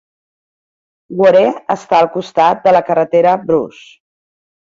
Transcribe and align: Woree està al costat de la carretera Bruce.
Woree 1.19 1.51
està 1.75 1.99
al 1.99 2.09
costat 2.15 2.65
de 2.69 2.75
la 2.75 2.83
carretera 2.87 3.37
Bruce. 3.51 3.85